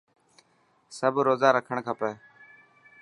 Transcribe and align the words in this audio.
سب 0.97 1.13
روزا 1.25 1.49
رکڻ 1.57 1.77
کپي. 1.87 2.11